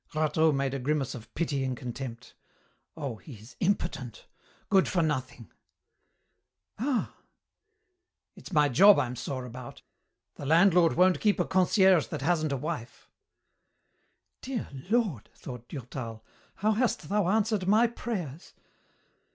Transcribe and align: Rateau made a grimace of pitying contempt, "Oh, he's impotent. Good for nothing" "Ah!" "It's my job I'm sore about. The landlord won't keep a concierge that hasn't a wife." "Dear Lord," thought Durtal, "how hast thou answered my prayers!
Rateau 0.15 0.51
made 0.51 0.73
a 0.73 0.79
grimace 0.79 1.13
of 1.13 1.31
pitying 1.35 1.75
contempt, 1.75 2.33
"Oh, 2.97 3.17
he's 3.17 3.55
impotent. 3.59 4.25
Good 4.67 4.87
for 4.87 5.03
nothing" 5.03 5.51
"Ah!" 6.79 7.13
"It's 8.35 8.51
my 8.51 8.67
job 8.67 8.97
I'm 8.97 9.15
sore 9.15 9.45
about. 9.45 9.83
The 10.37 10.45
landlord 10.47 10.93
won't 10.93 11.19
keep 11.19 11.39
a 11.39 11.45
concierge 11.45 12.07
that 12.07 12.23
hasn't 12.23 12.51
a 12.51 12.57
wife." 12.57 13.11
"Dear 14.41 14.67
Lord," 14.89 15.29
thought 15.35 15.69
Durtal, 15.69 16.25
"how 16.55 16.71
hast 16.71 17.07
thou 17.09 17.27
answered 17.27 17.67
my 17.67 17.85
prayers! 17.85 18.55